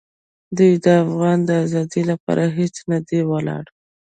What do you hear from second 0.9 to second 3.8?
افغان د آزادۍ لپاره هېڅ نه دي ولاړ.